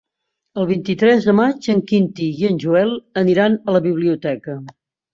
El 0.61 0.67
vint-i-tres 0.71 1.27
de 1.27 1.35
maig 1.41 1.69
en 1.75 1.85
Quintí 1.93 2.31
i 2.41 2.51
en 2.51 2.59
Joel 2.67 2.97
aniran 3.25 3.63
a 3.67 3.81
la 3.81 3.87
biblioteca. 3.89 4.61